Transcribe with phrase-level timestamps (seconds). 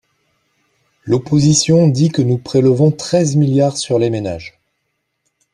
[1.03, 4.59] L’opposition dit que nous prélevons treize milliards sur les ménages.